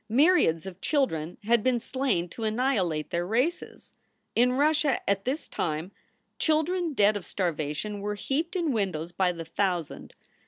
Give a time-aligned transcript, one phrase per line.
[0.09, 3.93] Myriads of children had been slain to anni hilate their races.
[4.33, 5.91] In Russia at this time
[6.39, 10.15] children dead of starvation were heaped in windrows by the thousand.